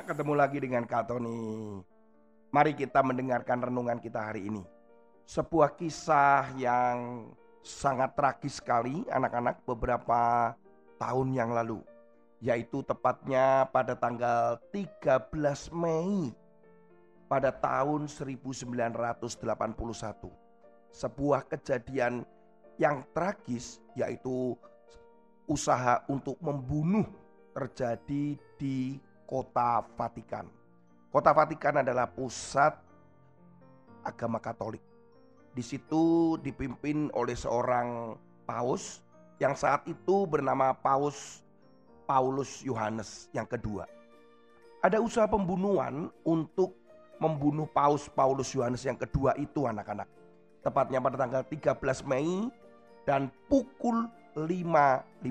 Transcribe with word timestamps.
ketemu 0.00 0.32
lagi 0.32 0.56
dengan 0.56 0.88
Kak 0.88 1.12
Tony. 1.12 1.76
Mari 2.48 2.72
kita 2.72 3.04
mendengarkan 3.04 3.60
renungan 3.60 4.00
kita 4.00 4.32
hari 4.32 4.48
ini. 4.48 4.64
Sebuah 5.28 5.76
kisah 5.76 6.56
yang 6.56 7.28
sangat 7.60 8.16
tragis 8.16 8.56
sekali 8.56 9.04
anak-anak 9.12 9.60
beberapa 9.68 10.52
tahun 10.96 11.36
yang 11.36 11.52
lalu. 11.52 11.84
Yaitu 12.40 12.80
tepatnya 12.80 13.68
pada 13.68 13.92
tanggal 13.92 14.56
13 14.72 15.28
Mei 15.76 16.32
pada 17.28 17.52
tahun 17.52 18.08
1981. 18.08 18.96
Sebuah 20.92 21.40
kejadian 21.48 22.24
yang 22.80 23.04
tragis 23.12 23.80
yaitu 23.92 24.56
usaha 25.44 26.00
untuk 26.08 26.40
membunuh 26.40 27.04
terjadi 27.52 28.40
di 28.56 28.96
kota 29.32 29.80
Vatikan. 29.96 30.44
Kota 31.08 31.32
Vatikan 31.32 31.80
adalah 31.80 32.04
pusat 32.04 32.76
agama 34.04 34.36
Katolik. 34.36 34.84
Di 35.56 35.64
situ 35.64 36.36
dipimpin 36.44 37.08
oleh 37.16 37.32
seorang 37.32 38.20
paus 38.44 39.00
yang 39.40 39.56
saat 39.56 39.88
itu 39.88 40.28
bernama 40.28 40.76
Paus 40.76 41.40
Paulus 42.04 42.60
Yohanes 42.60 43.32
yang 43.32 43.48
kedua. 43.48 43.88
Ada 44.84 45.00
usaha 45.00 45.24
pembunuhan 45.24 46.12
untuk 46.24 46.76
membunuh 47.16 47.64
Paus 47.70 48.12
Paulus 48.12 48.52
Yohanes 48.52 48.84
yang 48.84 48.96
kedua 49.00 49.32
itu 49.40 49.64
anak-anak. 49.64 50.08
Tepatnya 50.60 51.00
pada 51.00 51.16
tanggal 51.16 51.42
13 51.46 52.04
Mei 52.04 52.48
dan 53.08 53.32
pukul 53.48 54.08
5.15. 54.36 55.22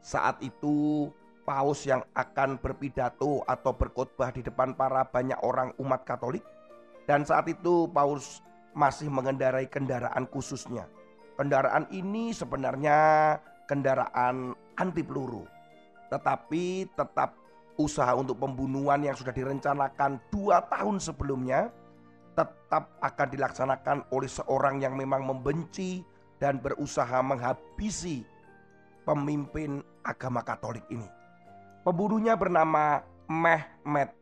Saat 0.00 0.40
itu 0.40 1.08
paus 1.50 1.82
yang 1.82 2.06
akan 2.14 2.62
berpidato 2.62 3.42
atau 3.42 3.74
berkhotbah 3.74 4.30
di 4.30 4.46
depan 4.46 4.70
para 4.78 5.02
banyak 5.02 5.42
orang 5.42 5.74
umat 5.82 6.06
Katolik 6.06 6.46
dan 7.10 7.26
saat 7.26 7.50
itu 7.50 7.90
paus 7.90 8.38
masih 8.70 9.10
mengendarai 9.10 9.66
kendaraan 9.66 10.30
khususnya. 10.30 10.86
Kendaraan 11.34 11.90
ini 11.90 12.30
sebenarnya 12.30 13.34
kendaraan 13.66 14.54
anti 14.78 15.02
peluru. 15.02 15.42
Tetapi 16.06 16.86
tetap 16.94 17.34
usaha 17.74 18.14
untuk 18.14 18.38
pembunuhan 18.38 19.02
yang 19.02 19.18
sudah 19.18 19.34
direncanakan 19.34 20.22
dua 20.30 20.62
tahun 20.70 21.02
sebelumnya 21.02 21.74
tetap 22.38 22.94
akan 23.02 23.26
dilaksanakan 23.26 23.98
oleh 24.14 24.30
seorang 24.30 24.78
yang 24.78 24.94
memang 24.94 25.26
membenci 25.26 26.06
dan 26.38 26.62
berusaha 26.62 27.18
menghabisi 27.26 28.22
pemimpin 29.02 29.82
agama 30.06 30.46
Katolik 30.46 30.86
ini. 30.94 31.19
Pembunuhnya 31.80 32.36
bernama 32.36 33.00
Mehmet 33.24 34.12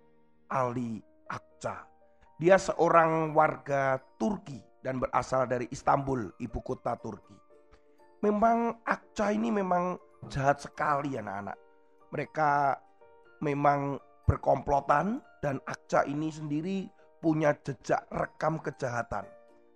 Ali 0.47 1.03
Akça. 1.27 1.91
Dia 2.39 2.55
seorang 2.55 3.35
warga 3.35 3.99
Turki 4.15 4.63
dan 4.87 5.03
berasal 5.03 5.51
dari 5.51 5.67
Istanbul, 5.75 6.31
ibu 6.39 6.63
kota 6.63 6.95
Turki. 7.03 7.35
Memang 8.23 8.79
Akça 8.87 9.35
ini 9.35 9.51
memang 9.51 9.99
jahat 10.31 10.63
sekali 10.63 11.19
anak-anak. 11.19 11.59
Mereka 12.15 12.79
memang 13.43 13.99
berkomplotan 14.31 15.19
dan 15.43 15.59
Akça 15.67 16.07
ini 16.07 16.31
sendiri 16.31 16.87
punya 17.19 17.59
jejak 17.67 18.07
rekam 18.15 18.63
kejahatan. 18.63 19.27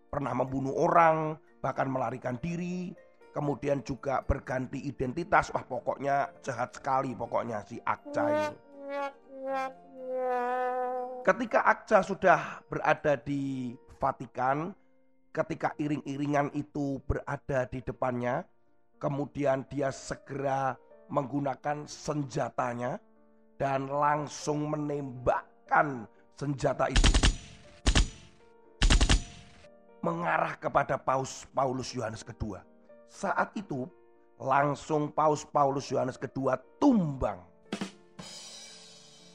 Pernah 0.06 0.30
membunuh 0.38 0.86
orang, 0.86 1.34
bahkan 1.58 1.90
melarikan 1.90 2.38
diri, 2.38 2.94
kemudian 3.32 3.80
juga 3.82 4.20
berganti 4.22 4.78
identitas. 4.84 5.50
Wah, 5.50 5.64
pokoknya 5.64 6.30
jahat 6.44 6.76
sekali 6.76 7.16
pokoknya 7.16 7.64
si 7.64 7.80
Akca 7.82 8.24
ini. 8.28 8.56
Ketika 11.24 11.60
Akca 11.66 11.98
sudah 12.04 12.62
berada 12.68 13.16
di 13.18 13.74
Vatikan, 13.98 14.76
ketika 15.32 15.72
iring-iringan 15.80 16.52
itu 16.52 17.00
berada 17.08 17.66
di 17.70 17.80
depannya, 17.80 18.44
kemudian 19.00 19.64
dia 19.72 19.90
segera 19.90 20.76
menggunakan 21.08 21.88
senjatanya 21.88 23.00
dan 23.56 23.86
langsung 23.86 24.66
menembakkan 24.70 26.06
senjata 26.34 26.90
itu 26.90 27.10
mengarah 30.02 30.58
kepada 30.58 30.98
Paus 30.98 31.46
Paulus 31.54 31.94
Yohanes 31.94 32.26
kedua. 32.26 32.71
Saat 33.12 33.52
itu 33.60 33.84
langsung 34.40 35.12
Paus 35.12 35.44
Paulus 35.44 35.92
Yohanes 35.92 36.16
kedua 36.16 36.56
tumbang. 36.80 37.44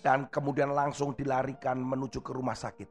Dan 0.02 0.26
kemudian 0.34 0.74
langsung 0.74 1.14
dilarikan 1.14 1.78
menuju 1.78 2.26
ke 2.26 2.34
rumah 2.34 2.58
sakit. 2.58 2.90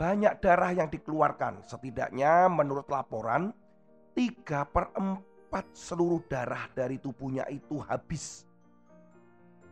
Banyak 0.00 0.40
darah 0.40 0.72
yang 0.72 0.88
dikeluarkan. 0.88 1.68
Setidaknya 1.68 2.48
menurut 2.48 2.88
laporan 2.88 3.52
3 4.16 4.72
per 4.72 4.88
4 4.96 5.52
seluruh 5.76 6.24
darah 6.32 6.64
dari 6.72 6.96
tubuhnya 6.96 7.44
itu 7.52 7.76
habis. 7.84 8.48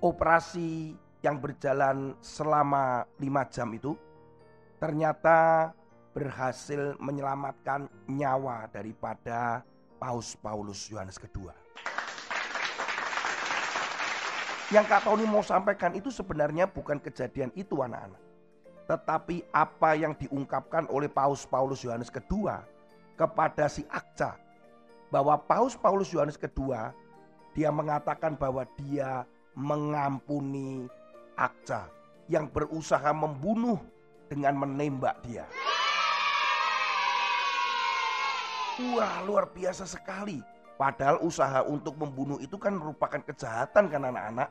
Operasi 0.03 0.93
yang 1.25 1.41
berjalan 1.41 2.19
selama 2.21 3.09
5 3.17 3.55
jam 3.55 3.69
itu 3.73 3.97
ternyata 4.77 5.71
berhasil 6.13 6.99
menyelamatkan 6.99 7.87
nyawa 8.11 8.67
daripada 8.69 9.63
Paus 10.03 10.35
Paulus 10.35 10.91
Yohanes 10.91 11.15
kedua. 11.15 11.55
Yang 14.75 14.87
Kak 14.91 15.07
Tony 15.07 15.23
mau 15.23 15.47
sampaikan 15.47 15.95
itu 15.95 16.11
sebenarnya 16.11 16.67
bukan 16.67 16.99
kejadian 16.99 17.55
itu 17.55 17.79
anak-anak. 17.79 18.19
Tetapi 18.91 19.47
apa 19.55 19.95
yang 19.95 20.19
diungkapkan 20.19 20.91
oleh 20.91 21.07
Paus 21.07 21.47
Paulus 21.47 21.87
Yohanes 21.87 22.11
kedua 22.11 22.67
kepada 23.15 23.71
si 23.71 23.87
Akca. 23.87 24.35
Bahwa 25.07 25.39
Paus 25.39 25.79
Paulus 25.79 26.11
Yohanes 26.11 26.35
kedua 26.35 26.91
dia 27.55 27.71
mengatakan 27.71 28.35
bahwa 28.35 28.67
dia 28.75 29.23
mengampuni 29.55 30.91
Akca 31.39 31.87
yang 32.27 32.51
berusaha 32.51 33.15
membunuh 33.15 33.79
dengan 34.27 34.67
menembak 34.67 35.15
dia. 35.23 35.47
Wah 38.91 39.23
luar 39.23 39.55
biasa 39.55 39.87
sekali. 39.87 40.43
Padahal 40.75 41.23
usaha 41.23 41.63
untuk 41.63 41.95
membunuh 41.95 42.43
itu 42.43 42.59
kan 42.59 42.75
merupakan 42.75 43.23
kejahatan 43.23 43.87
kan 43.87 44.03
anak-anak. 44.11 44.51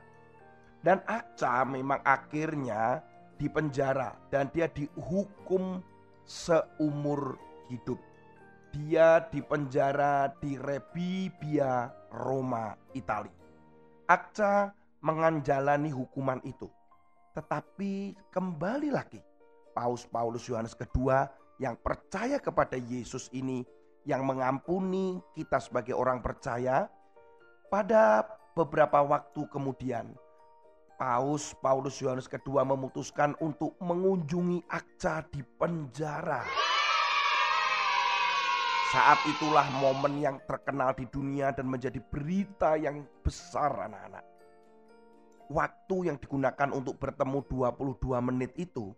Dan 0.80 1.03
Aca 1.06 1.68
memang 1.68 2.00
akhirnya 2.08 3.03
dipenjara 3.36 4.16
dan 4.31 4.47
dia 4.56 4.72
dihukum 4.72 5.84
seumur 6.24 7.36
hidup. 7.68 8.00
Dia 8.72 9.28
dipenjara 9.28 10.31
di 10.40 10.56
Rebibbia, 10.56 11.91
Roma, 12.16 12.72
Italia. 12.96 13.36
Akca 14.08 14.72
menganjalani 15.03 15.91
hukuman 15.91 16.40
itu. 16.47 16.72
Tetapi 17.36 18.16
kembali 18.31 18.90
lagi, 18.96 19.20
Paus 19.75 20.08
Paulus 20.08 20.47
Yohanes 20.47 20.72
kedua 20.72 21.28
yang 21.59 21.75
percaya 21.75 22.40
kepada 22.40 22.80
Yesus 22.80 23.28
ini 23.36 23.68
yang 24.06 24.26
mengampuni 24.26 25.22
kita 25.38 25.62
sebagai 25.62 25.94
orang 25.94 26.20
percaya. 26.20 26.90
Pada 27.72 28.28
beberapa 28.52 29.00
waktu 29.00 29.48
kemudian, 29.48 30.12
Paus 31.00 31.58
Paulus 31.58 31.98
Yohanes 31.98 32.30
kedua 32.30 32.62
memutuskan 32.62 33.34
untuk 33.42 33.74
mengunjungi 33.80 34.68
Akca 34.70 35.26
di 35.32 35.42
penjara. 35.42 36.46
Saat 38.92 39.24
itulah 39.24 39.64
momen 39.80 40.20
yang 40.20 40.38
terkenal 40.44 40.92
di 40.92 41.08
dunia 41.08 41.56
dan 41.56 41.64
menjadi 41.72 42.04
berita 42.12 42.76
yang 42.76 43.08
besar 43.24 43.88
anak-anak. 43.88 44.26
Waktu 45.47 46.12
yang 46.12 46.20
digunakan 46.20 46.70
untuk 46.76 47.00
bertemu 47.00 47.40
22 47.47 48.20
menit 48.20 48.52
itu 48.59 48.92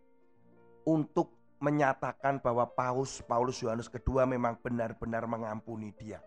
untuk 0.89 1.42
menyatakan 1.63 2.43
bahwa 2.43 2.67
Paus 2.67 3.23
Paulus 3.23 3.63
Yohanes 3.63 3.87
kedua 3.87 4.27
memang 4.27 4.59
benar-benar 4.59 5.23
mengampuni 5.23 5.95
dia. 5.95 6.19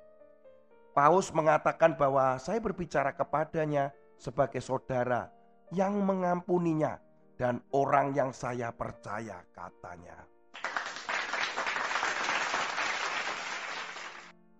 Paus 0.96 1.28
mengatakan 1.28 1.92
bahwa 1.92 2.40
saya 2.40 2.56
berbicara 2.56 3.12
kepadanya 3.12 3.92
sebagai 4.16 4.64
saudara 4.64 5.28
yang 5.76 6.00
mengampuninya 6.00 6.96
dan 7.36 7.60
orang 7.76 8.16
yang 8.16 8.32
saya 8.32 8.72
percaya 8.72 9.44
katanya. 9.52 10.24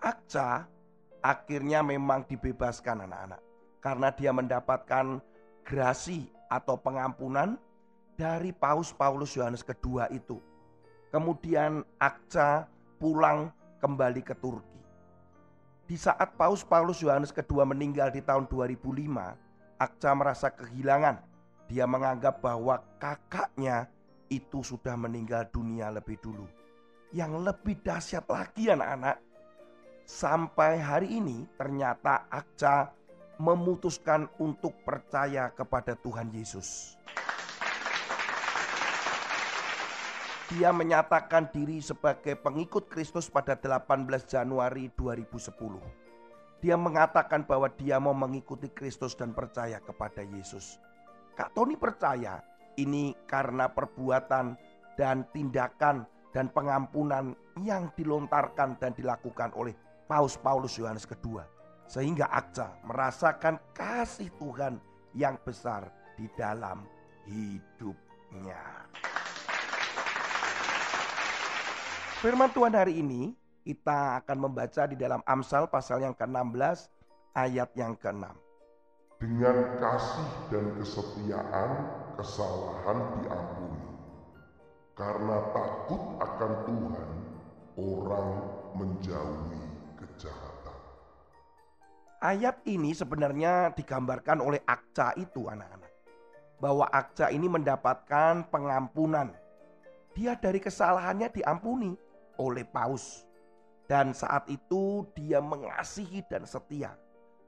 Akca 0.05 0.69
akhirnya 1.25 1.81
memang 1.81 2.29
dibebaskan 2.29 3.09
anak-anak 3.09 3.41
karena 3.81 4.09
dia 4.13 4.31
mendapatkan 4.37 5.25
grasi 5.65 6.29
atau 6.53 6.77
pengampunan 6.77 7.57
dari 8.21 8.53
Paus 8.53 8.93
Paulus 8.93 9.33
Yohanes 9.41 9.65
kedua 9.65 10.13
itu 10.13 10.37
Kemudian 11.11 11.87
Akca 12.03 12.67
pulang 12.99 13.55
kembali 13.79 14.23
ke 14.27 14.35
Turki. 14.35 14.81
Di 15.87 15.95
saat 15.95 16.35
Paus 16.35 16.67
Paulus 16.67 16.99
Yohanes 16.99 17.31
kedua 17.31 17.63
meninggal 17.63 18.11
di 18.11 18.19
tahun 18.19 18.51
2005, 18.51 18.83
Akca 19.79 20.11
merasa 20.19 20.51
kehilangan 20.51 21.23
Dia 21.67 21.83
menganggap 21.83 22.43
bahwa 22.43 22.79
kakaknya 23.03 23.91
itu 24.31 24.63
sudah 24.63 24.95
meninggal 24.95 25.47
dunia 25.51 25.91
lebih 25.91 26.19
dulu. 26.23 26.47
Yang 27.11 27.33
lebih 27.43 27.75
dahsyat 27.83 28.27
lagi 28.27 28.71
anak-anak, 28.71 29.19
sampai 30.07 30.79
hari 30.79 31.19
ini 31.19 31.47
ternyata 31.59 32.31
Akca 32.31 32.95
memutuskan 33.37 34.31
untuk 34.39 34.79
percaya 34.87 35.51
kepada 35.53 35.99
Tuhan 35.99 36.31
Yesus. 36.31 36.97
Dia 40.47 40.71
menyatakan 40.71 41.51
diri 41.51 41.83
sebagai 41.83 42.39
pengikut 42.39 42.87
Kristus 42.87 43.27
pada 43.27 43.59
18 43.59 44.07
Januari 44.31 44.87
2010. 44.95 45.51
Dia 46.63 46.79
mengatakan 46.79 47.43
bahwa 47.43 47.67
dia 47.75 47.99
mau 47.99 48.15
mengikuti 48.15 48.71
Kristus 48.71 49.19
dan 49.19 49.35
percaya 49.35 49.83
kepada 49.83 50.23
Yesus. 50.23 50.79
Kak 51.35 51.51
Tony 51.51 51.75
percaya 51.75 52.47
ini 52.79 53.11
karena 53.27 53.67
perbuatan 53.67 54.55
dan 54.95 55.27
tindakan 55.35 56.07
dan 56.31 56.47
pengampunan 56.55 57.35
yang 57.59 57.91
dilontarkan 57.99 58.79
dan 58.79 58.95
dilakukan 58.95 59.51
oleh 59.59 59.75
Paus 60.07 60.39
Paulus 60.39 60.79
Yohanes 60.79 61.11
kedua. 61.11 61.43
Sehingga 61.91 62.31
Aksa 62.31 62.71
merasakan 62.87 63.59
kasih 63.75 64.31
Tuhan 64.39 64.79
yang 65.11 65.35
besar 65.43 65.91
di 66.15 66.31
dalam 66.39 66.87
hidupnya. 67.27 68.87
Firman 72.27 72.51
Tuhan 72.51 72.75
hari 72.75 72.99
ini 72.99 73.39
kita 73.63 74.19
akan 74.19 74.51
membaca 74.51 74.83
di 74.91 74.99
dalam 74.99 75.23
Amsal 75.23 75.71
pasal 75.71 76.03
yang 76.03 76.11
ke-16 76.11 76.91
ayat 77.39 77.71
yang 77.79 77.95
ke-6. 77.95 78.27
Dengan 79.23 79.79
kasih 79.79 80.31
dan 80.51 80.75
kesetiaan 80.75 81.71
kesalahan 82.19 82.99
diampuni. 83.23 83.87
Karena 84.99 85.39
takut 85.55 86.03
akan 86.19 86.53
Tuhan, 86.67 87.11
orang 87.79 88.29
menjauhi 88.75 89.63
kejahatan. 89.95 90.79
Ayat 92.27 92.59
ini 92.67 92.91
sebenarnya 92.91 93.71
digambarkan 93.71 94.43
oleh 94.43 94.67
Akca 94.67 95.15
itu 95.15 95.47
anak-anak. 95.47 95.95
Bahwa 96.59 96.91
Akca 96.91 97.31
ini 97.31 97.47
mendapatkan 97.47 98.51
pengampunan. 98.51 99.31
Dia 100.19 100.35
dari 100.35 100.59
kesalahannya 100.59 101.31
diampuni 101.31 102.06
oleh 102.39 102.65
paus. 102.65 103.25
Dan 103.87 104.11
saat 104.11 104.51
itu 104.51 105.07
dia 105.15 105.39
mengasihi 105.39 106.27
dan 106.27 106.43
setia. 106.43 106.95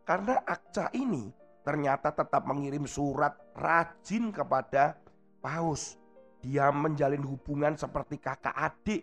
Karena 0.07 0.39
Akca 0.47 0.89
ini 0.95 1.35
ternyata 1.67 2.15
tetap 2.15 2.47
mengirim 2.47 2.87
surat 2.87 3.35
rajin 3.59 4.31
kepada 4.31 4.97
paus. 5.43 5.99
Dia 6.39 6.71
menjalin 6.71 7.27
hubungan 7.27 7.75
seperti 7.75 8.23
kakak 8.23 8.55
adik. 8.55 9.03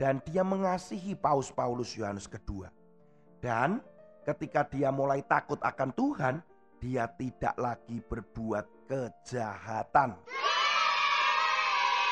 Dan 0.00 0.22
dia 0.24 0.40
mengasihi 0.40 1.12
paus 1.12 1.52
Paulus 1.52 1.92
Yohanes 1.92 2.24
kedua. 2.24 2.72
Dan 3.44 3.84
ketika 4.24 4.64
dia 4.64 4.88
mulai 4.88 5.20
takut 5.20 5.60
akan 5.60 5.92
Tuhan, 5.92 6.34
dia 6.80 7.04
tidak 7.20 7.52
lagi 7.60 8.00
berbuat 8.08 8.64
kejahatan. 8.88 10.16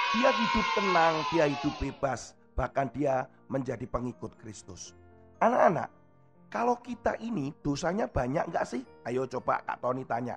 Dia 0.08 0.30
hidup 0.32 0.66
tenang, 0.72 1.14
dia 1.32 1.44
hidup 1.48 1.74
bebas, 1.80 2.36
bahkan 2.58 2.90
dia 2.90 3.30
menjadi 3.46 3.86
pengikut 3.86 4.34
Kristus. 4.42 4.98
Anak-anak, 5.38 5.86
kalau 6.50 6.74
kita 6.82 7.14
ini 7.22 7.54
dosanya 7.62 8.10
banyak 8.10 8.50
enggak 8.50 8.66
sih? 8.66 8.82
Ayo 9.06 9.30
coba 9.30 9.62
Kak 9.62 9.78
Tony 9.78 10.02
tanya. 10.02 10.34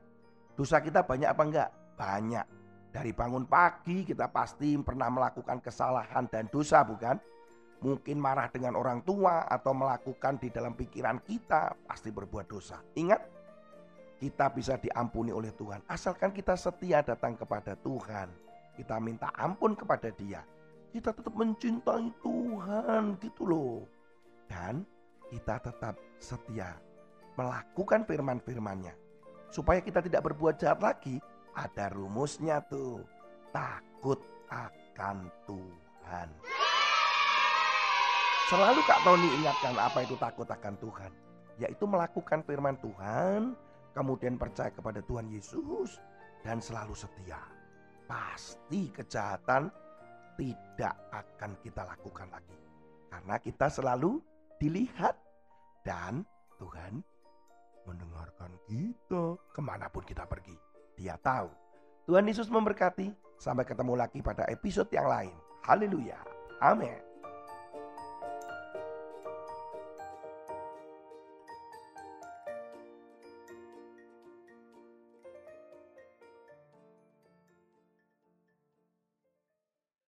Dosa 0.53 0.77
kita 0.77 1.01
banyak 1.01 1.33
apa 1.33 1.44
enggak? 1.50 1.69
Banyak. 1.97 2.45
Dari 2.94 3.09
bangun 3.09 3.50
pagi 3.50 4.06
kita 4.06 4.29
pasti 4.29 4.77
pernah 4.85 5.09
melakukan 5.09 5.57
kesalahan 5.65 6.29
dan 6.29 6.45
dosa 6.53 6.85
bukan? 6.85 7.18
Mungkin 7.81 8.21
marah 8.21 8.45
dengan 8.53 8.77
orang 8.77 9.01
tua 9.01 9.50
atau 9.50 9.73
melakukan 9.73 10.38
di 10.38 10.53
dalam 10.53 10.77
pikiran 10.77 11.18
kita 11.25 11.73
pasti 11.89 12.13
berbuat 12.13 12.45
dosa. 12.45 12.77
Ingat, 12.94 13.21
kita 14.21 14.53
bisa 14.53 14.77
diampuni 14.77 15.33
oleh 15.33 15.50
Tuhan. 15.57 15.81
Asalkan 15.89 16.29
kita 16.29 16.53
setia 16.53 17.01
datang 17.01 17.33
kepada 17.33 17.73
Tuhan. 17.81 18.29
Kita 18.77 19.01
minta 19.01 19.33
ampun 19.33 19.73
kepada 19.73 20.13
dia 20.13 20.45
kita 20.91 21.15
tetap 21.15 21.31
mencintai 21.33 22.11
Tuhan 22.19 23.15
gitu 23.23 23.43
loh. 23.47 23.88
Dan 24.51 24.83
kita 25.31 25.63
tetap 25.63 25.95
setia 26.19 26.75
melakukan 27.39 28.03
firman-firmannya. 28.03 28.91
Supaya 29.47 29.79
kita 29.79 30.03
tidak 30.03 30.31
berbuat 30.31 30.59
jahat 30.59 30.83
lagi, 30.83 31.23
ada 31.55 31.91
rumusnya 31.91 32.59
tuh. 32.67 33.03
Takut 33.55 34.19
akan 34.51 35.31
Tuhan. 35.47 36.27
Selalu 38.51 38.83
Kak 38.83 38.99
Tony 39.07 39.31
ingatkan 39.39 39.75
apa 39.79 40.03
itu 40.03 40.15
takut 40.19 40.47
akan 40.47 40.75
Tuhan. 40.75 41.11
Yaitu 41.55 41.87
melakukan 41.87 42.44
firman 42.44 42.75
Tuhan, 42.83 43.55
kemudian 43.95 44.35
percaya 44.35 44.71
kepada 44.71 44.99
Tuhan 45.07 45.31
Yesus, 45.31 46.03
dan 46.44 46.59
selalu 46.59 46.91
setia. 46.91 47.39
Pasti 48.11 48.91
kejahatan 48.91 49.71
tidak 50.36 50.95
akan 51.12 51.51
kita 51.62 51.81
lakukan 51.83 52.28
lagi. 52.31 52.57
Karena 53.12 53.36
kita 53.42 53.68
selalu 53.68 54.24
dilihat 54.62 55.18
dan 55.83 56.24
Tuhan 56.62 57.01
mendengarkan 57.83 58.54
kita 58.69 59.36
ke 59.51 59.62
mana 59.62 59.89
pun 59.89 60.06
kita 60.06 60.24
pergi. 60.30 60.56
Dia 60.95 61.18
tahu. 61.18 61.50
Tuhan 62.06 62.28
Yesus 62.30 62.48
memberkati. 62.48 63.33
Sampai 63.42 63.66
ketemu 63.66 63.98
lagi 63.98 64.22
pada 64.22 64.45
episode 64.54 64.94
yang 64.94 65.10
lain. 65.10 65.33
Haleluya. 65.66 66.22
Amin. 66.62 67.10